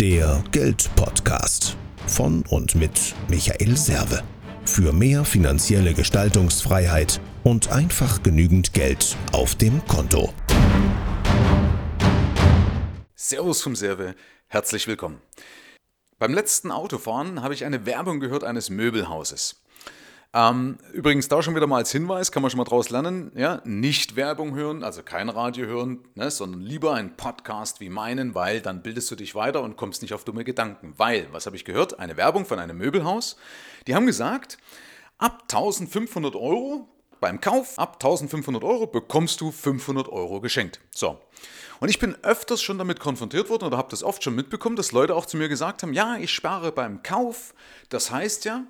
Der 0.00 0.44
Geldpodcast 0.52 1.74
von 2.06 2.44
und 2.50 2.74
mit 2.74 3.14
Michael 3.28 3.78
Serve. 3.78 4.22
Für 4.66 4.92
mehr 4.92 5.24
finanzielle 5.24 5.94
Gestaltungsfreiheit 5.94 7.18
und 7.44 7.72
einfach 7.72 8.22
genügend 8.22 8.74
Geld 8.74 9.16
auf 9.32 9.54
dem 9.54 9.82
Konto. 9.86 10.34
Servus 13.14 13.62
vom 13.62 13.74
Serve, 13.74 14.14
herzlich 14.48 14.86
willkommen. 14.86 15.22
Beim 16.18 16.34
letzten 16.34 16.72
Autofahren 16.72 17.42
habe 17.42 17.54
ich 17.54 17.64
eine 17.64 17.86
Werbung 17.86 18.20
gehört 18.20 18.44
eines 18.44 18.68
Möbelhauses. 18.68 19.62
Ähm, 20.36 20.76
übrigens, 20.92 21.28
da 21.28 21.42
schon 21.42 21.56
wieder 21.56 21.66
mal 21.66 21.78
als 21.78 21.92
Hinweis, 21.92 22.30
kann 22.30 22.42
man 22.42 22.50
schon 22.50 22.58
mal 22.58 22.64
draus 22.64 22.90
lernen, 22.90 23.32
ja, 23.34 23.62
nicht 23.64 24.16
Werbung 24.16 24.54
hören, 24.54 24.84
also 24.84 25.02
kein 25.02 25.30
Radio 25.30 25.64
hören, 25.64 26.00
ne, 26.14 26.30
sondern 26.30 26.60
lieber 26.60 26.92
einen 26.92 27.16
Podcast 27.16 27.80
wie 27.80 27.88
meinen, 27.88 28.34
weil 28.34 28.60
dann 28.60 28.82
bildest 28.82 29.10
du 29.10 29.16
dich 29.16 29.34
weiter 29.34 29.62
und 29.62 29.78
kommst 29.78 30.02
nicht 30.02 30.12
auf 30.12 30.24
dumme 30.24 30.44
Gedanken. 30.44 30.92
Weil, 30.98 31.26
was 31.32 31.46
habe 31.46 31.56
ich 31.56 31.64
gehört? 31.64 31.98
Eine 31.98 32.18
Werbung 32.18 32.44
von 32.44 32.58
einem 32.58 32.76
Möbelhaus. 32.76 33.38
Die 33.86 33.94
haben 33.94 34.04
gesagt, 34.04 34.58
ab 35.16 35.44
1500 35.44 36.36
Euro 36.36 36.86
beim 37.18 37.40
Kauf, 37.40 37.78
ab 37.78 37.94
1500 37.94 38.62
Euro 38.62 38.86
bekommst 38.86 39.40
du 39.40 39.50
500 39.50 40.06
Euro 40.10 40.42
geschenkt. 40.42 40.80
So. 40.90 41.18
Und 41.80 41.88
ich 41.88 41.98
bin 41.98 42.14
öfters 42.22 42.60
schon 42.60 42.76
damit 42.76 43.00
konfrontiert 43.00 43.48
worden 43.48 43.64
oder 43.64 43.78
habe 43.78 43.88
das 43.90 44.02
oft 44.02 44.22
schon 44.22 44.34
mitbekommen, 44.34 44.76
dass 44.76 44.92
Leute 44.92 45.14
auch 45.14 45.24
zu 45.24 45.38
mir 45.38 45.48
gesagt 45.48 45.82
haben, 45.82 45.94
ja, 45.94 46.18
ich 46.18 46.30
spare 46.30 46.72
beim 46.72 47.02
Kauf. 47.02 47.54
Das 47.88 48.10
heißt 48.10 48.44
ja, 48.44 48.64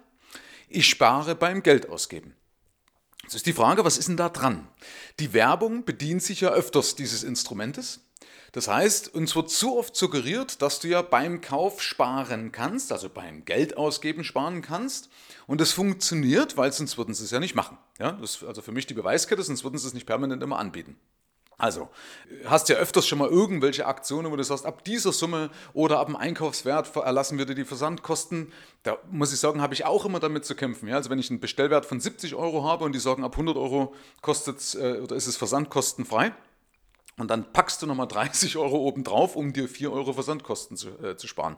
ich 0.68 0.88
spare 0.88 1.34
beim 1.34 1.62
Geldausgeben. 1.62 2.34
Jetzt 3.22 3.34
ist 3.34 3.46
die 3.46 3.52
Frage, 3.52 3.84
was 3.84 3.98
ist 3.98 4.08
denn 4.08 4.16
da 4.16 4.28
dran? 4.28 4.68
Die 5.18 5.32
Werbung 5.32 5.84
bedient 5.84 6.22
sich 6.22 6.42
ja 6.42 6.50
öfters 6.50 6.94
dieses 6.94 7.24
Instrumentes. 7.24 8.00
Das 8.52 8.68
heißt, 8.68 9.12
uns 9.12 9.34
wird 9.34 9.50
zu 9.50 9.76
oft 9.76 9.96
suggeriert, 9.96 10.62
dass 10.62 10.80
du 10.80 10.88
ja 10.88 11.02
beim 11.02 11.40
Kauf 11.40 11.82
sparen 11.82 12.52
kannst, 12.52 12.92
also 12.92 13.08
beim 13.10 13.44
Geldausgeben 13.44 14.24
sparen 14.24 14.62
kannst. 14.62 15.10
Und 15.46 15.60
das 15.60 15.72
funktioniert, 15.72 16.56
weil 16.56 16.72
sonst 16.72 16.96
würden 16.96 17.14
sie 17.14 17.24
es 17.24 17.32
ja 17.32 17.40
nicht 17.40 17.54
machen. 17.54 17.76
Ja, 17.98 18.12
das 18.12 18.36
ist 18.36 18.44
also 18.44 18.62
für 18.62 18.72
mich 18.72 18.86
die 18.86 18.94
Beweiskette, 18.94 19.42
sonst 19.42 19.64
würden 19.64 19.76
sie 19.76 19.88
es 19.88 19.94
nicht 19.94 20.06
permanent 20.06 20.42
immer 20.42 20.58
anbieten. 20.58 20.96
Also, 21.58 21.88
hast 22.44 22.68
ja 22.68 22.76
öfters 22.76 23.06
schon 23.06 23.18
mal 23.18 23.30
irgendwelche 23.30 23.86
Aktionen, 23.86 24.30
wo 24.30 24.36
du 24.36 24.44
sagst, 24.44 24.66
ab 24.66 24.84
dieser 24.84 25.12
Summe 25.12 25.50
oder 25.72 26.00
ab 26.00 26.06
dem 26.06 26.16
Einkaufswert 26.16 26.94
erlassen 26.96 27.38
wir 27.38 27.46
dir 27.46 27.54
die 27.54 27.64
Versandkosten. 27.64 28.52
Da 28.82 28.98
muss 29.10 29.32
ich 29.32 29.40
sagen, 29.40 29.62
habe 29.62 29.72
ich 29.72 29.86
auch 29.86 30.04
immer 30.04 30.20
damit 30.20 30.44
zu 30.44 30.54
kämpfen. 30.54 30.86
Ja? 30.86 30.96
Also 30.96 31.08
wenn 31.08 31.18
ich 31.18 31.30
einen 31.30 31.40
Bestellwert 31.40 31.86
von 31.86 31.98
70 31.98 32.34
Euro 32.34 32.64
habe 32.64 32.84
und 32.84 32.94
die 32.94 32.98
sagen, 32.98 33.24
ab 33.24 33.32
100 33.32 33.56
Euro 33.56 33.94
kostet 34.20 34.74
äh, 34.74 35.00
oder 35.00 35.16
ist 35.16 35.26
es 35.26 35.38
versandkostenfrei, 35.38 36.34
und 37.18 37.30
dann 37.30 37.50
packst 37.52 37.80
du 37.80 37.86
nochmal 37.86 38.08
30 38.08 38.56
Euro 38.58 38.76
obendrauf, 38.76 39.36
um 39.36 39.52
dir 39.52 39.68
4 39.68 39.90
Euro 39.90 40.12
Versandkosten 40.12 40.76
zu, 40.76 40.88
äh, 41.02 41.16
zu 41.16 41.26
sparen. 41.26 41.56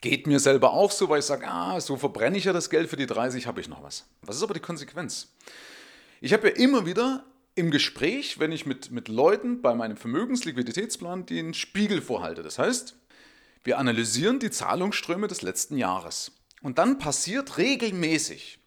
Geht 0.00 0.26
mir 0.26 0.40
selber 0.40 0.72
auch 0.72 0.90
so, 0.90 1.08
weil 1.08 1.20
ich 1.20 1.26
sage, 1.26 1.46
ah, 1.46 1.78
so 1.80 1.96
verbrenne 1.96 2.38
ich 2.38 2.44
ja 2.44 2.52
das 2.52 2.70
Geld 2.70 2.88
für 2.88 2.96
die 2.96 3.06
30, 3.06 3.46
habe 3.46 3.60
ich 3.60 3.68
noch 3.68 3.82
was. 3.82 4.06
Was 4.22 4.36
ist 4.36 4.42
aber 4.42 4.54
die 4.54 4.60
Konsequenz? 4.60 5.28
Ich 6.20 6.32
habe 6.32 6.48
ja 6.48 6.54
immer 6.54 6.86
wieder 6.86 7.24
im 7.54 7.70
Gespräch, 7.70 8.38
wenn 8.38 8.52
ich 8.52 8.66
mit, 8.66 8.90
mit 8.90 9.08
Leuten 9.08 9.60
bei 9.62 9.74
meinem 9.74 9.96
Vermögensliquiditätsplan 9.96 11.26
den 11.26 11.54
Spiegel 11.54 12.00
vorhalte. 12.00 12.42
Das 12.42 12.58
heißt, 12.58 12.96
wir 13.64 13.78
analysieren 13.78 14.38
die 14.38 14.50
Zahlungsströme 14.50 15.28
des 15.28 15.42
letzten 15.42 15.76
Jahres. 15.76 16.32
Und 16.62 16.78
dann 16.78 16.98
passiert 16.98 17.58
regelmäßig, 17.58 18.58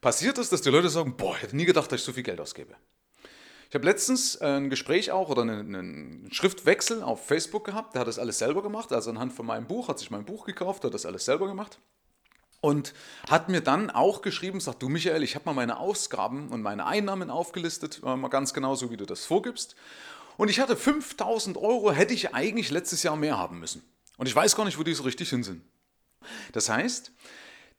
passiert 0.00 0.38
es, 0.38 0.50
dass 0.50 0.62
die 0.62 0.70
Leute 0.70 0.88
sagen, 0.88 1.16
boah, 1.16 1.34
ich 1.36 1.42
hätte 1.42 1.56
nie 1.56 1.64
gedacht, 1.64 1.90
dass 1.90 2.00
ich 2.00 2.06
so 2.06 2.12
viel 2.12 2.22
Geld 2.22 2.40
ausgebe. 2.40 2.74
Ich 3.68 3.74
habe 3.74 3.86
letztens 3.86 4.36
ein 4.40 4.68
Gespräch 4.68 5.12
auch 5.12 5.28
oder 5.28 5.42
einen, 5.42 6.28
Schriftwechsel 6.32 7.02
auf 7.02 7.26
Facebook 7.26 7.64
gehabt, 7.64 7.94
der 7.94 8.00
hat 8.00 8.08
das 8.08 8.18
alles 8.18 8.38
selber 8.38 8.62
gemacht, 8.62 8.92
also 8.92 9.10
anhand 9.10 9.32
von 9.32 9.46
meinem 9.46 9.66
Buch, 9.66 9.88
hat 9.88 9.98
sich 9.98 10.10
mein 10.10 10.24
Buch 10.24 10.44
gekauft, 10.44 10.84
hat 10.84 10.92
das 10.92 11.06
alles 11.06 11.24
selber 11.24 11.46
gemacht. 11.46 11.78
Und 12.60 12.92
hat 13.28 13.48
mir 13.48 13.62
dann 13.62 13.88
auch 13.88 14.20
geschrieben, 14.20 14.60
sagt 14.60 14.82
du 14.82 14.88
Michael, 14.88 15.22
ich 15.22 15.34
habe 15.34 15.46
mal 15.46 15.54
meine 15.54 15.78
Ausgaben 15.78 16.48
und 16.50 16.60
meine 16.60 16.84
Einnahmen 16.84 17.30
aufgelistet, 17.30 18.02
mal 18.02 18.28
ganz 18.28 18.52
genau 18.52 18.74
so, 18.74 18.90
wie 18.90 18.98
du 18.98 19.06
das 19.06 19.24
vorgibst. 19.24 19.76
Und 20.36 20.50
ich 20.50 20.60
hatte 20.60 20.76
5000 20.76 21.56
Euro, 21.56 21.92
hätte 21.92 22.14
ich 22.14 22.34
eigentlich 22.34 22.70
letztes 22.70 23.02
Jahr 23.02 23.16
mehr 23.16 23.38
haben 23.38 23.60
müssen. 23.60 23.82
Und 24.18 24.26
ich 24.26 24.36
weiß 24.36 24.56
gar 24.56 24.64
nicht, 24.64 24.78
wo 24.78 24.82
die 24.82 24.94
so 24.94 25.04
richtig 25.04 25.30
hin 25.30 25.42
sind. 25.42 25.62
Das 26.52 26.68
heißt, 26.68 27.12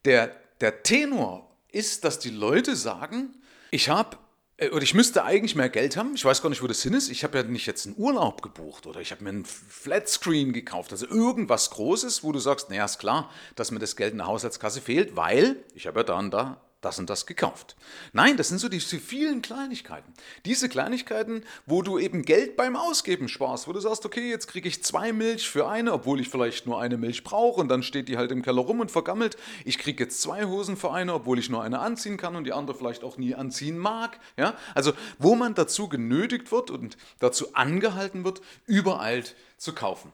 der, 0.06 0.36
der 0.60 0.82
Tenor 0.84 1.56
ist, 1.72 2.04
dass 2.04 2.20
die 2.20 2.32
Leute 2.32 2.76
sagen, 2.76 3.36
ich 3.70 3.90
habe 3.90 4.18
äh, 4.18 4.31
oder 4.70 4.84
ich 4.84 4.94
müsste 4.94 5.24
eigentlich 5.24 5.56
mehr 5.56 5.70
Geld 5.70 5.98
haben. 5.98 6.14
Ich 6.14 6.24
weiß 6.24 6.42
gar 6.42 6.50
nicht, 6.50 6.62
wo 6.62 6.68
das 6.68 6.84
hin 6.84 6.94
ist. 6.94 7.10
Ich 7.10 7.24
habe 7.24 7.40
ja 7.40 7.44
nicht 7.44 7.66
jetzt 7.66 7.88
einen 7.88 7.96
Urlaub 7.98 8.44
gebucht 8.44 8.86
oder 8.86 9.02
ich 9.02 9.12
habe 9.12 9.24
mir 9.24 9.30
einen 9.32 9.46
Flatscreen 9.46 10.54
gekauft. 10.54 10.92
Also 10.92 11.08
irgendwas 11.08 11.72
Großes, 11.72 12.24
wo 12.24 12.32
du 12.32 12.40
sagst, 12.40 12.70
naja, 12.70 12.86
ist 12.86 13.00
klar, 13.00 13.32
dass 13.56 13.72
mir 13.72 13.80
das 13.80 13.96
Geld 13.96 14.12
in 14.12 14.20
der 14.20 14.28
Haushaltskasse 14.28 14.82
fehlt, 14.82 15.16
weil 15.16 15.58
ich 15.74 15.88
habe 15.88 16.02
ja 16.02 16.04
da 16.04 16.20
und 16.20 16.32
da 16.32 16.62
das 16.82 16.98
und 16.98 17.10
das 17.10 17.26
gekauft. 17.26 17.76
Nein, 18.12 18.38
das 18.38 18.50
sind 18.50 18.58
so 18.58 18.68
diese 18.68 19.00
vielen 19.00 19.42
Kleinigkeiten. 19.42 20.12
Diese 20.46 20.68
Kleinigkeiten, 20.68 21.44
wo 21.66 21.84
du 21.84 22.00
eben 22.00 22.24
Geld 22.24 22.58
beim 22.58 22.76
Ausgeben 22.76 23.30
sparst, 23.30 23.68
wo 23.68 23.74
du 23.74 23.80
sagst, 23.80 24.06
okay, 24.06 24.30
jetzt 24.30 24.48
kriege 24.48 24.68
ich 24.68 24.84
zwei 24.84 25.14
Milch 25.14 25.48
für 25.48 25.70
eine, 25.70 25.94
obwohl 25.94 26.20
ich 26.20 26.30
vielleicht 26.30 26.66
nur 26.66 26.82
eine 26.82 26.98
Milch 26.98 27.24
brauche 27.24 27.62
und 27.62 27.68
dann 27.70 27.84
steht 27.84 28.10
die 28.10 28.18
halt 28.18 28.32
im 28.32 28.42
Keller 28.42 28.62
rum 28.62 28.80
und 28.80 28.92
vergammelt. 28.92 29.38
Ich 29.64 29.78
kriege 29.78 30.04
jetzt 30.04 30.22
zwei 30.22 30.46
Hosen 30.46 30.76
für 30.76 30.92
eine, 30.92 31.14
obwohl 31.14 31.38
ich 31.38 31.50
nur 31.50 31.64
eine 31.64 31.80
anziehen 31.80 32.18
kann 32.18 32.36
und 32.36 32.46
die 32.46 32.54
andere 32.54 32.76
vielleicht 32.76 33.04
auch 33.04 33.18
nie 33.18 33.36
anziehen 33.36 33.78
mag. 33.78 34.20
Ja? 34.36 34.56
Also, 34.74 34.94
wo 35.20 35.36
man 35.36 35.54
dazu 35.54 35.88
genötigt 35.88 36.52
wird 36.52 36.72
und 36.72 36.98
dazu 37.20 37.54
angehalten 37.54 38.24
wird, 38.24 38.42
überall 38.66 39.24
zu 39.58 39.74
kaufen. 39.74 40.12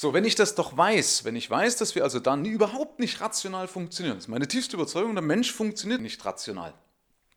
So, 0.00 0.14
wenn 0.14 0.24
ich 0.24 0.34
das 0.34 0.54
doch 0.54 0.78
weiß, 0.78 1.26
wenn 1.26 1.36
ich 1.36 1.50
weiß, 1.50 1.76
dass 1.76 1.94
wir 1.94 2.04
also 2.04 2.20
dann 2.20 2.46
überhaupt 2.46 3.00
nicht 3.00 3.20
rational 3.20 3.68
funktionieren, 3.68 4.16
das 4.16 4.24
ist 4.24 4.28
meine 4.28 4.48
tiefste 4.48 4.76
Überzeugung, 4.76 5.14
der 5.14 5.20
Mensch 5.20 5.52
funktioniert 5.52 6.00
nicht 6.00 6.24
rational. 6.24 6.72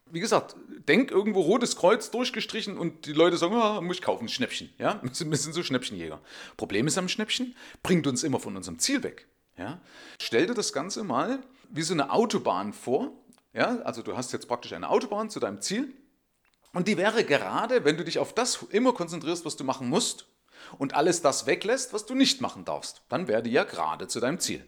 Wie 0.09 0.21
gesagt, 0.21 0.55
denk 0.87 1.11
irgendwo 1.11 1.41
rotes 1.41 1.75
Kreuz 1.75 2.09
durchgestrichen 2.09 2.77
und 2.77 3.05
die 3.05 3.11
Leute 3.11 3.35
sagen, 3.35 3.53
ah, 3.55 3.81
muss 3.81 3.97
ich 3.97 4.01
kaufen, 4.01 4.29
Schnäppchen. 4.29 4.69
Ja? 4.77 5.01
Wir 5.03 5.37
sind 5.37 5.51
so 5.51 5.61
Schnäppchenjäger. 5.61 6.21
Problem 6.55 6.87
ist 6.87 6.97
am 6.97 7.09
Schnäppchen, 7.09 7.53
bringt 7.81 8.07
uns 8.07 8.23
immer 8.23 8.39
von 8.39 8.55
unserem 8.55 8.79
Ziel 8.79 9.03
weg. 9.03 9.27
Ja? 9.57 9.81
Stell 10.21 10.47
dir 10.47 10.53
das 10.53 10.71
Ganze 10.71 11.03
mal 11.03 11.39
wie 11.69 11.81
so 11.81 11.93
eine 11.93 12.13
Autobahn 12.13 12.71
vor. 12.71 13.11
Ja? 13.51 13.79
Also 13.79 14.03
du 14.03 14.15
hast 14.15 14.31
jetzt 14.31 14.47
praktisch 14.47 14.71
eine 14.71 14.89
Autobahn 14.89 15.29
zu 15.29 15.41
deinem 15.41 15.59
Ziel 15.59 15.93
und 16.71 16.87
die 16.87 16.95
wäre 16.95 17.25
gerade, 17.25 17.83
wenn 17.83 17.97
du 17.97 18.05
dich 18.05 18.19
auf 18.19 18.33
das 18.33 18.63
immer 18.69 18.93
konzentrierst, 18.93 19.43
was 19.43 19.57
du 19.57 19.65
machen 19.65 19.89
musst, 19.89 20.27
und 20.77 20.95
alles 20.95 21.21
das 21.21 21.45
weglässt, 21.45 21.93
was 21.93 22.05
du 22.05 22.15
nicht 22.15 22.41
machen 22.41 22.65
darfst. 22.65 23.01
Dann 23.09 23.27
werde 23.27 23.49
ja 23.49 23.63
gerade 23.63 24.07
zu 24.07 24.19
deinem 24.19 24.39
Ziel. 24.39 24.65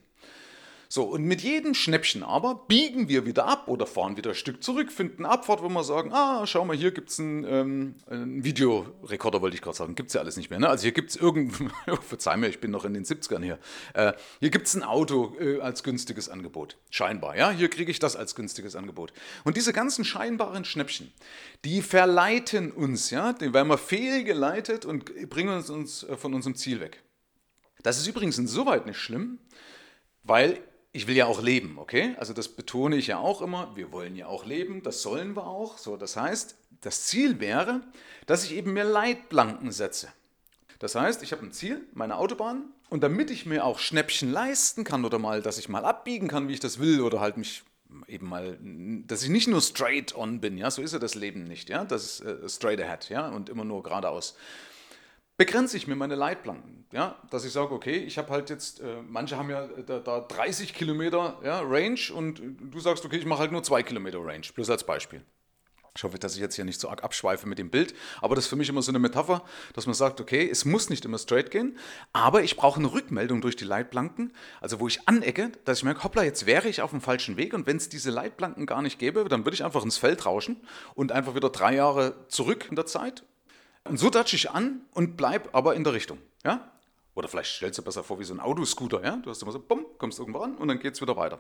So, 0.88 1.04
und 1.04 1.24
mit 1.24 1.42
jedem 1.42 1.74
Schnäppchen 1.74 2.24
aber 2.24 2.66
biegen 2.68 3.10
wir 3.10 3.26
wieder 3.26 3.46
ab 3.48 3.68
oder 3.68 3.86
fahren 3.86 4.18
wieder 4.18 4.32
ein 4.32 4.36
Stück 4.36 4.64
zurück, 4.64 4.92
finden 4.92 5.26
Abfahrt, 5.26 5.64
wo 5.64 5.70
wir 5.70 5.84
sagen, 5.84 6.12
ah, 6.14 6.46
schau 6.46 6.64
mal, 6.66 6.76
hier 6.76 6.92
gibt 6.92 7.10
es 7.10 7.20
einen, 7.20 7.44
ähm, 7.44 7.96
einen, 8.08 8.44
Videorekorder, 8.44 9.42
wollte 9.42 9.56
ich 9.56 9.62
gerade 9.62 9.78
sagen, 9.78 9.96
gibt 9.96 10.10
es 10.10 10.14
ja 10.14 10.22
alles 10.22 10.38
nicht 10.38 10.50
mehr. 10.50 10.60
Ne? 10.60 10.70
Also 10.70 10.84
hier 10.84 10.92
gibt 10.92 11.10
es 11.10 11.16
irgend, 11.16 11.56
verzeih 12.02 12.38
mir, 12.38 12.48
ich 12.48 12.60
bin 12.60 12.72
noch 12.72 12.86
in 12.86 12.94
den 12.94 13.04
70ern 13.04 13.44
hier, 13.44 13.60
äh, 13.94 14.14
hier 14.40 14.50
gibt 14.50 14.68
es 14.68 14.76
ein 14.76 14.84
Auto 14.84 15.36
äh, 15.40 15.60
als 15.60 15.84
günstiges 15.84 16.30
Angebot, 16.30 16.78
scheinbar, 16.90 17.36
ja, 17.36 17.50
hier 17.50 17.70
kriege 17.70 17.92
ich 17.92 18.00
das 18.00 18.16
als 18.16 18.36
günstiges 18.36 18.76
Angebot. 18.76 19.14
Und 19.44 19.58
diese 19.58 19.74
ganzen 19.74 20.06
scheinbaren 20.06 20.66
Schnäppchen, 20.66 21.12
die 21.64 21.82
verleiten 21.82 22.72
uns, 22.72 23.10
ja, 23.10 23.34
die 23.34 23.54
werden 23.54 23.68
wir 23.68 23.78
fehlgeleitet 23.78 24.86
und 24.86 25.06
bringen 25.30 25.56
uns, 25.56 25.70
uns 25.70 26.04
äh, 26.04 26.18
von 26.18 26.34
unserem 26.34 26.56
Ziel 26.56 26.80
weg. 26.80 27.02
Das 27.84 27.98
ist 27.98 28.08
übrigens 28.08 28.38
insoweit 28.40 28.88
nicht 28.88 28.98
schlimm, 28.98 29.38
weil 30.24 30.60
ich 30.96 31.08
will 31.08 31.18
ja 31.18 31.26
auch 31.26 31.42
leben, 31.42 31.78
okay? 31.78 32.16
Also 32.20 32.32
das 32.32 32.48
betone 32.48 32.96
ich 32.96 33.08
ja 33.08 33.18
auch 33.18 33.42
immer. 33.42 33.76
Wir 33.76 33.92
wollen 33.92 34.16
ja 34.16 34.28
auch 34.28 34.46
leben, 34.46 34.82
das 34.82 35.02
sollen 35.02 35.36
wir 35.36 35.46
auch. 35.46 35.78
So, 35.78 35.98
das 35.98 36.16
heißt, 36.16 36.56
das 36.80 37.04
Ziel 37.08 37.42
wäre, 37.42 37.82
dass 38.28 38.46
ich 38.46 38.56
eben 38.56 38.72
mir 38.72 38.86
Leitplanken 38.86 39.74
setze. 39.74 40.08
Das 40.80 40.96
heißt, 40.96 41.22
ich 41.22 41.34
habe 41.34 41.44
ein 41.44 41.52
Ziel, 41.52 41.86
meine 41.94 42.16
Autobahn, 42.18 42.72
und 42.90 43.04
damit 43.04 43.30
ich 43.30 43.46
mir 43.46 43.66
auch 43.66 43.80
Schnäppchen 43.80 44.32
leisten 44.32 44.86
kann 44.86 45.04
oder 45.04 45.20
mal, 45.20 45.42
dass 45.42 45.58
ich 45.58 45.68
mal 45.68 45.84
abbiegen 45.84 46.30
kann, 46.30 46.48
wie 46.48 46.54
ich 46.54 46.60
das 46.62 46.80
will, 46.80 47.02
oder 47.02 47.20
halt 47.20 47.36
mich 47.36 47.64
eben 48.08 48.30
mal, 48.30 48.58
dass 49.06 49.24
ich 49.24 49.30
nicht 49.30 49.48
nur 49.48 49.62
straight 49.62 50.16
on 50.16 50.40
bin, 50.40 50.58
ja, 50.58 50.72
so 50.72 50.82
ist 50.82 50.94
ja 50.94 51.00
das 51.00 51.16
Leben 51.16 51.44
nicht, 51.44 51.68
ja, 51.70 51.84
das 51.84 52.20
ist 52.20 52.22
äh, 52.22 52.48
straight 52.50 52.80
ahead, 52.80 53.10
ja, 53.10 53.28
und 53.30 53.50
immer 53.50 53.66
nur 53.66 53.84
geradeaus 53.84 54.36
begrenze 55.38 55.78
ich 55.78 55.88
mir 55.88 55.96
meine 55.96 56.16
Leitplanken. 56.16 56.75
Ja? 56.92 57.16
Dass 57.30 57.46
ich 57.46 57.52
sage, 57.52 57.74
okay, 57.74 57.98
ich 57.98 58.18
habe 58.18 58.30
halt 58.30 58.50
jetzt, 58.50 58.80
äh, 58.80 59.02
manche 59.08 59.38
haben 59.38 59.50
ja 59.50 59.68
da, 59.68 60.00
da 60.00 60.22
30 60.22 60.74
Kilometer 60.74 61.40
ja, 61.44 61.62
Range 61.62 62.00
und 62.14 62.42
du 62.60 62.80
sagst, 62.80 63.06
okay, 63.06 63.18
ich 63.18 63.26
mache 63.26 63.40
halt 63.40 63.52
nur 63.52 63.64
2 63.64 63.84
Kilometer 63.84 64.20
Range, 64.20 64.46
plus 64.54 64.70
als 64.70 64.84
Beispiel. 64.84 65.24
Ich 65.98 66.04
hoffe, 66.04 66.20
dass 66.20 66.36
ich 66.36 66.42
jetzt 66.42 66.56
hier 66.56 66.66
nicht 66.66 66.82
so 66.82 66.90
arg 66.90 67.06
abschweife 67.06 67.48
mit 67.48 67.58
dem 67.58 67.70
Bild, 67.70 67.96
aber 68.20 68.36
das 68.36 68.46
ist 68.46 68.50
für 68.50 68.58
mich 68.58 68.68
immer 68.68 68.82
so 68.82 68.92
eine 68.92 69.00
Metapher, 69.00 69.46
dass 69.74 69.86
man 69.86 69.96
sagt, 69.96 70.20
okay, 70.20 70.48
es 70.50 70.66
muss 70.66 70.90
nicht 70.90 71.06
immer 71.06 71.18
straight 71.18 71.52
gehen, 71.52 71.78
aber 72.12 72.44
ich 72.44 72.58
brauche 72.58 72.80
eine 72.80 72.92
Rückmeldung 72.92 73.40
durch 73.40 73.56
die 73.56 73.64
Leitplanken, 73.64 74.34
also 74.60 74.82
wo 74.82 74.90
ich 74.90 75.08
anecke, 75.08 75.54
dass 75.64 75.78
ich 75.78 75.84
merke, 75.86 76.04
hoppla, 76.04 76.24
jetzt 76.24 76.46
wäre 76.46 76.68
ich 76.68 76.82
auf 76.82 76.92
dem 76.92 77.00
falschen 77.00 77.38
Weg 77.38 77.54
und 77.54 77.66
wenn 77.66 77.78
es 77.78 77.88
diese 77.88 78.12
Leitplanken 78.12 78.66
gar 78.66 78.82
nicht 78.82 79.00
gäbe, 79.00 79.24
dann 79.30 79.46
würde 79.46 79.56
ich 79.56 79.64
einfach 79.64 79.86
ins 79.86 79.98
Feld 79.98 80.26
rauschen 80.26 80.58
und 80.96 81.14
einfach 81.14 81.34
wieder 81.34 81.50
drei 81.50 81.76
Jahre 81.76 82.28
zurück 82.28 82.68
in 82.70 82.76
der 82.76 82.86
Zeit 82.86 83.24
und 83.86 83.98
so 83.98 84.10
datsche 84.10 84.36
ich 84.36 84.52
an 84.52 84.82
und 84.92 85.16
bleib 85.16 85.56
aber 85.56 85.76
in 85.76 85.86
der 85.86 85.94
Richtung. 85.94 86.18
Ja? 86.44 86.72
Oder 87.16 87.28
vielleicht 87.28 87.56
stellst 87.56 87.80
du 87.80 87.82
besser 87.82 88.04
vor 88.04 88.20
wie 88.20 88.24
so 88.26 88.34
ein 88.34 88.40
Autoscooter, 88.40 89.04
ja? 89.04 89.16
Du 89.18 89.30
hast 89.30 89.42
immer 89.42 89.52
so, 89.52 89.60
bumm, 89.60 89.86
kommst 89.98 90.20
irgendwo 90.20 90.40
ran 90.40 90.56
und 90.58 90.68
dann 90.68 90.80
geht 90.80 90.94
es 90.94 91.02
wieder 91.02 91.16
weiter. 91.16 91.40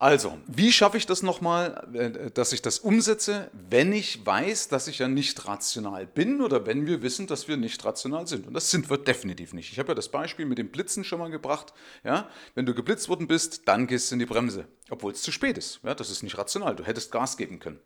Also, 0.00 0.38
wie 0.46 0.70
schaffe 0.70 0.96
ich 0.96 1.06
das 1.06 1.24
nochmal, 1.24 1.88
äh, 1.92 2.30
dass 2.30 2.52
ich 2.52 2.62
das 2.62 2.78
umsetze, 2.78 3.50
wenn 3.52 3.92
ich 3.92 4.24
weiß, 4.24 4.68
dass 4.68 4.86
ich 4.86 5.00
ja 5.00 5.08
nicht 5.08 5.48
rational 5.48 6.06
bin 6.06 6.40
oder 6.40 6.66
wenn 6.66 6.86
wir 6.86 7.02
wissen, 7.02 7.26
dass 7.26 7.48
wir 7.48 7.56
nicht 7.56 7.84
rational 7.84 8.28
sind? 8.28 8.46
Und 8.46 8.54
das 8.54 8.70
sind 8.70 8.90
wir 8.90 8.98
definitiv 8.98 9.52
nicht. 9.54 9.72
Ich 9.72 9.78
habe 9.80 9.88
ja 9.88 9.94
das 9.96 10.08
Beispiel 10.08 10.46
mit 10.46 10.58
dem 10.58 10.70
Blitzen 10.70 11.02
schon 11.02 11.18
mal 11.18 11.30
gebracht. 11.30 11.72
Ja? 12.04 12.28
Wenn 12.54 12.64
du 12.64 12.74
geblitzt 12.74 13.08
worden 13.08 13.26
bist, 13.26 13.66
dann 13.66 13.88
gehst 13.88 14.10
du 14.10 14.14
in 14.14 14.20
die 14.20 14.26
Bremse, 14.26 14.68
obwohl 14.88 15.12
es 15.12 15.22
zu 15.22 15.32
spät 15.32 15.58
ist. 15.58 15.80
Ja? 15.82 15.96
Das 15.96 16.10
ist 16.10 16.22
nicht 16.22 16.38
rational. 16.38 16.76
Du 16.76 16.84
hättest 16.84 17.10
Gas 17.10 17.36
geben 17.36 17.58
können. 17.58 17.80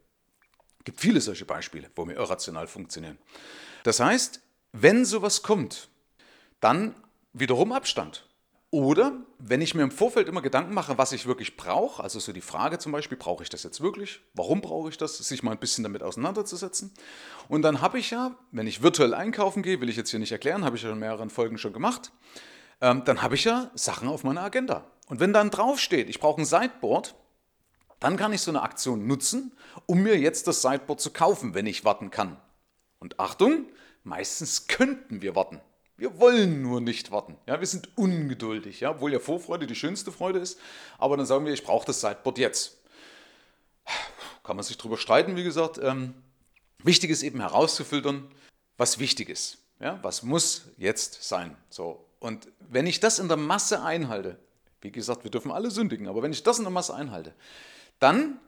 Es 0.81 0.85
gibt 0.85 1.01
viele 1.01 1.21
solche 1.23 1.47
Beispiele, 1.47 1.91
wo 1.95 2.07
wir 2.07 2.17
irrational 2.17 2.67
funktionieren. 2.67 3.17
Das 3.85 4.01
heißt, 4.01 4.43
wenn 4.73 5.07
sowas 5.07 5.43
kommt, 5.43 5.89
dann 6.63 6.95
wiederum 7.35 7.73
Abstand. 7.73 8.27
Oder 8.71 9.13
wenn 9.39 9.61
ich 9.61 9.75
mir 9.75 9.83
im 9.83 9.91
Vorfeld 9.91 10.29
immer 10.29 10.41
Gedanken 10.41 10.73
mache, 10.73 10.97
was 10.97 11.13
ich 11.13 11.27
wirklich 11.27 11.59
brauche, 11.59 12.03
also 12.03 12.19
so 12.19 12.33
die 12.33 12.41
Frage 12.41 12.79
zum 12.79 12.91
Beispiel, 12.91 13.19
brauche 13.19 13.43
ich 13.43 13.51
das 13.51 13.65
jetzt 13.65 13.83
wirklich? 13.83 14.21
Warum 14.33 14.63
brauche 14.63 14.89
ich 14.89 14.97
das? 14.97 15.19
Sich 15.19 15.43
mal 15.43 15.51
ein 15.51 15.59
bisschen 15.59 15.85
damit 15.85 16.03
auseinanderzusetzen. 16.03 16.95
Und 17.49 17.61
dann 17.61 17.83
habe 17.83 17.99
ich 17.99 18.11
ja, 18.11 18.35
wenn 18.51 18.67
ich 18.67 18.83
virtuell 18.83 19.13
einkaufen 19.13 19.63
gehe, 19.63 19.83
will 19.83 19.91
ich 19.91 19.97
jetzt 19.97 20.09
hier 20.09 20.21
nicht 20.21 20.33
erklären, 20.33 20.65
habe 20.65 20.77
ich 20.77 20.85
ja 20.85 20.91
in 20.91 20.99
mehreren 20.99 21.29
Folgen 21.29 21.59
schon 21.59 21.75
gemacht, 21.75 22.13
ähm, 22.81 23.05
dann 23.05 23.21
habe 23.21 23.35
ich 23.35 23.45
ja 23.45 23.71
Sachen 23.75 24.09
auf 24.09 24.25
meiner 24.25 24.43
Agenda. 24.43 24.87
Und 25.07 25.21
wenn 25.21 25.35
dann 25.35 25.51
draufsteht, 25.51 26.09
ich 26.09 26.19
brauche 26.19 26.41
ein 26.41 26.47
Sideboard, 26.47 27.15
dann 28.01 28.17
kann 28.17 28.33
ich 28.33 28.41
so 28.41 28.51
eine 28.51 28.63
Aktion 28.63 29.07
nutzen, 29.07 29.53
um 29.85 30.03
mir 30.03 30.19
jetzt 30.19 30.49
das 30.49 30.63
Sideboard 30.63 30.99
zu 30.99 31.11
kaufen, 31.11 31.53
wenn 31.53 31.67
ich 31.67 31.85
warten 31.85 32.11
kann. 32.11 32.39
Und 33.01 33.21
Achtung, 33.21 33.67
meistens 34.03 34.67
könnten 34.67 35.21
wir 35.21 35.37
warten. 35.37 35.61
Wir 35.97 36.19
wollen 36.19 36.63
nur 36.63 36.81
nicht 36.81 37.11
warten. 37.11 37.37
Ja, 37.47 37.61
wir 37.61 37.67
sind 37.67 37.97
ungeduldig, 37.97 38.81
ja, 38.81 38.91
obwohl 38.91 39.13
ja 39.13 39.19
Vorfreude 39.19 39.67
die 39.67 39.75
schönste 39.75 40.11
Freude 40.11 40.39
ist. 40.39 40.59
Aber 40.99 41.17
dann 41.17 41.27
sagen 41.27 41.45
wir, 41.45 41.53
ich 41.53 41.65
brauche 41.65 41.87
das 41.87 42.01
Sideboard 42.01 42.39
jetzt. 42.39 42.79
Kann 44.43 44.57
man 44.57 44.65
sich 44.65 44.77
darüber 44.77 44.97
streiten, 44.97 45.37
wie 45.37 45.45
gesagt. 45.45 45.79
Ähm, 45.79 46.15
wichtig 46.83 47.11
ist 47.11 47.23
eben 47.23 47.41
herauszufiltern, 47.41 48.29
was 48.77 48.99
wichtig 48.99 49.29
ist. 49.29 49.59
Ja, 49.81 49.99
was 50.03 50.23
muss 50.23 50.67
jetzt 50.77 51.23
sein. 51.25 51.57
So. 51.69 52.09
Und 52.21 52.49
wenn 52.59 52.87
ich 52.87 53.01
das 53.01 53.19
in 53.19 53.29
der 53.29 53.37
Masse 53.37 53.83
einhalte, 53.83 54.39
wie 54.81 54.93
gesagt, 54.93 55.25
wir 55.25 55.31
dürfen 55.31 55.51
alle 55.51 55.71
sündigen, 55.71 56.09
aber 56.09 56.23
wenn 56.23 56.33
ich 56.33 56.43
das 56.43 56.59
in 56.59 56.65
der 56.65 56.73
Masse 56.73 56.95
einhalte, 56.95 57.35
dann 57.99 58.39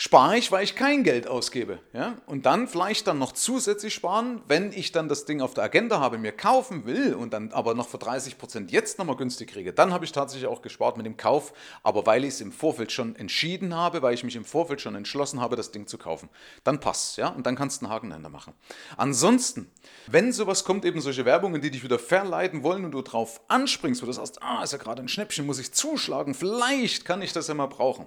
spare 0.00 0.38
ich, 0.38 0.52
weil 0.52 0.62
ich 0.62 0.76
kein 0.76 1.02
Geld 1.02 1.26
ausgebe. 1.26 1.80
Ja? 1.92 2.16
Und 2.26 2.46
dann 2.46 2.68
vielleicht 2.68 3.08
dann 3.08 3.18
noch 3.18 3.32
zusätzlich 3.32 3.92
sparen, 3.92 4.40
wenn 4.46 4.72
ich 4.72 4.92
dann 4.92 5.08
das 5.08 5.24
Ding 5.24 5.40
auf 5.40 5.54
der 5.54 5.64
Agenda 5.64 5.98
habe, 5.98 6.18
mir 6.18 6.30
kaufen 6.30 6.86
will 6.86 7.14
und 7.14 7.32
dann 7.32 7.50
aber 7.52 7.74
noch 7.74 7.88
für 7.88 7.98
30 7.98 8.38
Prozent 8.38 8.70
jetzt 8.70 8.98
nochmal 9.00 9.16
günstig 9.16 9.50
kriege, 9.50 9.72
dann 9.72 9.92
habe 9.92 10.04
ich 10.04 10.12
tatsächlich 10.12 10.48
auch 10.48 10.62
gespart 10.62 10.96
mit 10.96 11.04
dem 11.04 11.16
Kauf, 11.16 11.52
aber 11.82 12.06
weil 12.06 12.22
ich 12.22 12.34
es 12.34 12.40
im 12.40 12.52
Vorfeld 12.52 12.92
schon 12.92 13.16
entschieden 13.16 13.74
habe, 13.74 14.00
weil 14.00 14.14
ich 14.14 14.22
mich 14.22 14.36
im 14.36 14.44
Vorfeld 14.44 14.80
schon 14.80 14.94
entschlossen 14.94 15.40
habe, 15.40 15.56
das 15.56 15.72
Ding 15.72 15.88
zu 15.88 15.98
kaufen. 15.98 16.28
Dann 16.62 16.78
passt 16.78 17.16
ja, 17.16 17.30
und 17.30 17.44
dann 17.44 17.56
kannst 17.56 17.82
du 17.82 17.86
einen 17.86 17.92
Haken 17.92 18.30
machen. 18.30 18.54
Ansonsten, 18.96 19.68
wenn 20.06 20.32
sowas 20.32 20.62
kommt, 20.62 20.84
eben 20.84 21.00
solche 21.00 21.24
Werbungen, 21.24 21.60
die 21.60 21.72
dich 21.72 21.82
wieder 21.82 21.98
verleiten 21.98 22.62
wollen 22.62 22.84
und 22.84 22.92
du 22.92 23.02
drauf 23.02 23.40
anspringst, 23.48 24.00
wo 24.02 24.06
du 24.06 24.12
sagst, 24.12 24.40
ah, 24.44 24.62
ist 24.62 24.72
ja 24.72 24.78
gerade 24.78 25.02
ein 25.02 25.08
Schnäppchen, 25.08 25.44
muss 25.44 25.58
ich 25.58 25.72
zuschlagen, 25.72 26.34
vielleicht 26.34 27.04
kann 27.04 27.20
ich 27.20 27.32
das 27.32 27.48
ja 27.48 27.54
mal 27.54 27.66
brauchen 27.66 28.06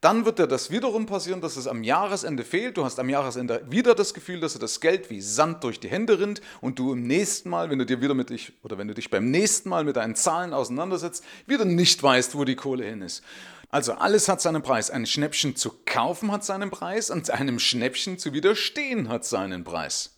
dann 0.00 0.24
wird 0.24 0.38
dir 0.38 0.46
das 0.46 0.70
wiederum 0.70 1.06
passieren, 1.06 1.40
dass 1.40 1.56
es 1.56 1.66
am 1.66 1.82
Jahresende 1.82 2.44
fehlt. 2.44 2.76
Du 2.76 2.84
hast 2.84 2.98
am 2.98 3.08
Jahresende 3.08 3.64
wieder 3.68 3.94
das 3.94 4.12
Gefühl, 4.12 4.40
dass 4.40 4.52
dir 4.52 4.58
das 4.58 4.80
Geld 4.80 5.08
wie 5.10 5.20
Sand 5.20 5.64
durch 5.64 5.80
die 5.80 5.88
Hände 5.88 6.18
rinnt 6.18 6.40
und 6.60 6.78
du 6.78 6.92
im 6.92 7.06
nächsten 7.06 7.48
Mal, 7.48 7.70
wenn 7.70 7.78
du 7.78 7.86
dir 7.86 8.00
wieder 8.00 8.14
mit 8.14 8.30
dich 8.30 8.52
oder 8.62 8.76
wenn 8.78 8.88
du 8.88 8.94
dich 8.94 9.10
beim 9.10 9.30
nächsten 9.30 9.68
Mal 9.68 9.84
mit 9.84 9.96
deinen 9.96 10.14
Zahlen 10.14 10.52
auseinandersetzt, 10.52 11.24
wieder 11.46 11.64
nicht 11.64 12.02
weißt, 12.02 12.34
wo 12.34 12.44
die 12.44 12.56
Kohle 12.56 12.84
hin 12.84 13.02
ist. 13.02 13.22
Also 13.70 13.94
alles 13.94 14.28
hat 14.28 14.40
seinen 14.40 14.62
Preis. 14.62 14.90
Ein 14.90 15.04
Schnäppchen 15.04 15.56
zu 15.56 15.72
kaufen 15.84 16.30
hat 16.30 16.44
seinen 16.44 16.70
Preis 16.70 17.10
und 17.10 17.30
einem 17.30 17.58
Schnäppchen 17.58 18.18
zu 18.18 18.32
widerstehen 18.32 19.08
hat 19.08 19.24
seinen 19.24 19.64
Preis. 19.64 20.13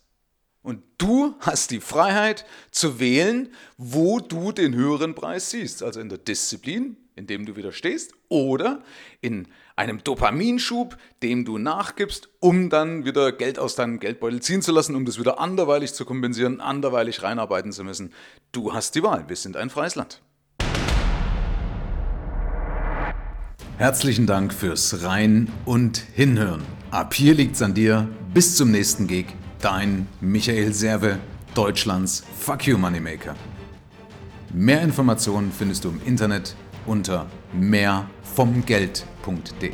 Und 0.61 0.83
du 0.97 1.35
hast 1.39 1.71
die 1.71 1.79
Freiheit 1.79 2.45
zu 2.71 2.99
wählen, 2.99 3.49
wo 3.77 4.19
du 4.19 4.51
den 4.51 4.75
höheren 4.75 5.15
Preis 5.15 5.51
siehst. 5.51 5.81
Also 5.81 5.99
in 5.99 6.09
der 6.09 6.17
Disziplin, 6.17 6.97
in 7.15 7.25
dem 7.25 7.45
du 7.45 7.55
widerstehst, 7.55 8.13
oder 8.27 8.83
in 9.21 9.47
einem 9.75 10.03
Dopaminschub, 10.03 10.97
dem 11.23 11.45
du 11.45 11.57
nachgibst, 11.57 12.29
um 12.39 12.69
dann 12.69 13.05
wieder 13.05 13.31
Geld 13.31 13.59
aus 13.59 13.75
deinem 13.75 13.99
Geldbeutel 13.99 14.41
ziehen 14.41 14.61
zu 14.61 14.71
lassen, 14.71 14.95
um 14.95 15.05
das 15.05 15.19
wieder 15.19 15.39
anderweitig 15.39 15.93
zu 15.93 16.03
kompensieren, 16.03 16.59
anderweitig 16.59 17.23
reinarbeiten 17.23 17.71
zu 17.71 17.83
müssen. 17.83 18.13
Du 18.51 18.73
hast 18.73 18.95
die 18.95 19.03
Wahl. 19.03 19.25
Wir 19.29 19.35
sind 19.35 19.55
ein 19.55 19.69
freies 19.69 19.95
Land. 19.95 20.21
Herzlichen 23.77 24.25
Dank 24.25 24.53
fürs 24.53 25.03
Rein 25.03 25.51
und 25.63 25.99
Hinhören. 25.99 26.63
Ab 26.89 27.13
hier 27.13 27.35
liegt's 27.35 27.61
an 27.61 27.75
dir. 27.75 28.09
Bis 28.33 28.55
zum 28.55 28.71
nächsten 28.71 29.05
Gig. 29.05 29.27
Dein 29.61 30.07
Michael 30.21 30.71
Serve, 30.71 31.17
Deutschlands 31.55 32.23
Fuck 32.39 32.67
You 32.67 32.77
Moneymaker. 32.77 33.35
Mehr 34.53 34.83
Informationen 34.83 35.51
findest 35.51 35.83
du 35.83 35.89
im 35.89 35.99
Internet 36.05 36.55
unter 36.85 37.25
mehrvomgeld.de. 37.53 39.71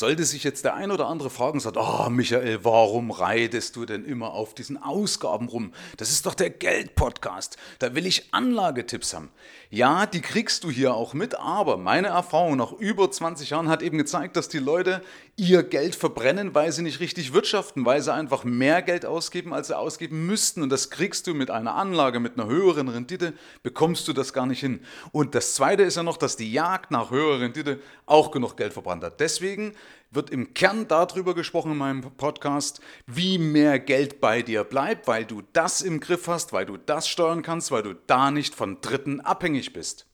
Sollte 0.00 0.24
sich 0.24 0.44
jetzt 0.44 0.64
der 0.64 0.72
ein 0.76 0.92
oder 0.92 1.08
andere 1.08 1.28
fragen 1.28 1.60
sagt, 1.60 1.76
oh 1.76 2.08
Michael, 2.08 2.64
warum 2.64 3.10
reitest 3.10 3.76
du 3.76 3.84
denn 3.84 4.06
immer 4.06 4.32
auf 4.32 4.54
diesen 4.54 4.82
Ausgaben 4.82 5.46
rum? 5.46 5.74
Das 5.98 6.10
ist 6.10 6.24
doch 6.24 6.32
der 6.32 6.48
Geld-Podcast. 6.48 7.58
Da 7.80 7.94
will 7.94 8.06
ich 8.06 8.32
Anlagetipps 8.32 9.12
haben. 9.12 9.28
Ja, 9.68 10.06
die 10.06 10.22
kriegst 10.22 10.64
du 10.64 10.70
hier 10.70 10.94
auch 10.94 11.12
mit, 11.12 11.38
aber 11.38 11.76
meine 11.76 12.08
Erfahrung 12.08 12.56
nach 12.56 12.72
über 12.72 13.10
20 13.10 13.50
Jahren 13.50 13.68
hat 13.68 13.82
eben 13.82 13.98
gezeigt, 13.98 14.36
dass 14.36 14.48
die 14.48 14.58
Leute 14.58 15.02
ihr 15.36 15.62
Geld 15.62 15.94
verbrennen, 15.94 16.54
weil 16.54 16.72
sie 16.72 16.82
nicht 16.82 17.00
richtig 17.00 17.32
wirtschaften, 17.34 17.84
weil 17.84 18.00
sie 18.00 18.12
einfach 18.12 18.42
mehr 18.42 18.80
Geld 18.82 19.04
ausgeben, 19.04 19.52
als 19.52 19.66
sie 19.66 19.76
ausgeben 19.76 20.26
müssten. 20.26 20.62
Und 20.62 20.70
das 20.70 20.88
kriegst 20.90 21.26
du 21.26 21.34
mit 21.34 21.50
einer 21.50 21.74
Anlage, 21.74 22.20
mit 22.20 22.38
einer 22.38 22.48
höheren 22.48 22.88
Rendite, 22.88 23.34
bekommst 23.62 24.08
du 24.08 24.14
das 24.14 24.32
gar 24.32 24.46
nicht 24.46 24.60
hin. 24.60 24.80
Und 25.12 25.34
das 25.34 25.54
Zweite 25.54 25.82
ist 25.82 25.96
ja 25.96 26.02
noch, 26.02 26.16
dass 26.16 26.36
die 26.36 26.50
Jagd 26.50 26.90
nach 26.90 27.10
höherer 27.10 27.40
Rendite 27.40 27.80
auch 28.06 28.30
genug 28.30 28.56
Geld 28.56 28.72
verbrannt 28.72 29.04
hat. 29.04 29.20
Deswegen 29.20 29.74
wird 30.10 30.30
im 30.30 30.54
Kern 30.54 30.88
darüber 30.88 31.34
gesprochen 31.34 31.72
in 31.72 31.78
meinem 31.78 32.02
Podcast, 32.02 32.80
wie 33.06 33.38
mehr 33.38 33.78
Geld 33.78 34.20
bei 34.20 34.42
dir 34.42 34.64
bleibt, 34.64 35.06
weil 35.06 35.24
du 35.24 35.42
das 35.52 35.82
im 35.82 36.00
Griff 36.00 36.26
hast, 36.26 36.52
weil 36.52 36.66
du 36.66 36.76
das 36.76 37.08
steuern 37.08 37.42
kannst, 37.42 37.70
weil 37.70 37.82
du 37.82 37.94
da 37.94 38.30
nicht 38.30 38.54
von 38.54 38.80
Dritten 38.80 39.20
abhängig 39.20 39.72
bist. 39.72 40.09